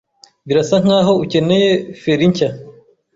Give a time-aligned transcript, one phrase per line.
[0.47, 2.49] Birasa nkaho ukeneye feri nshya.